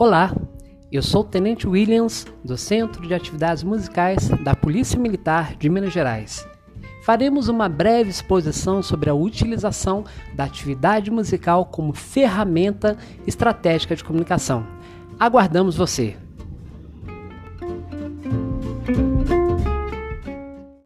[0.00, 0.34] Olá,
[0.90, 5.92] eu sou o Tenente Williams, do Centro de Atividades Musicais da Polícia Militar de Minas
[5.92, 6.48] Gerais.
[7.04, 10.02] Faremos uma breve exposição sobre a utilização
[10.34, 12.96] da atividade musical como ferramenta
[13.26, 14.66] estratégica de comunicação.
[15.18, 16.16] Aguardamos você!